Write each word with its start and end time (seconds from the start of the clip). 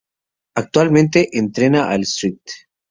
Actualmente 0.55 1.29
entrena 1.37 1.91
al 1.91 2.01
St. 2.09 2.41